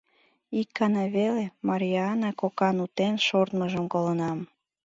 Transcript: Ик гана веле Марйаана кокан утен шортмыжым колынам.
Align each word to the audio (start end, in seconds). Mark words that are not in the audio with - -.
Ик 0.59 0.69
гана 0.79 1.03
веле 1.15 1.45
Марйаана 1.67 2.31
кокан 2.41 2.77
утен 2.85 3.15
шортмыжым 3.25 3.85
колынам. 3.93 4.39